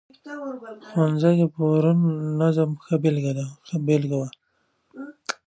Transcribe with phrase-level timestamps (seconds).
[0.87, 2.07] ښوونځي پرون د
[2.41, 2.95] نظم ښه
[3.85, 4.29] بېلګه وه.